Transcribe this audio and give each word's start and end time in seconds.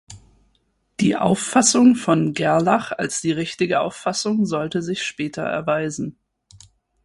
Die 0.99 1.15
Auffassung 1.15 1.93
von 1.93 2.33
Gerlach 2.33 2.91
als 2.91 3.21
die 3.21 3.31
richtige 3.33 3.81
Auffassung 3.81 4.47
sollte 4.47 4.81
sich 4.81 5.03
später 5.05 5.43
erweisen. 5.43 6.17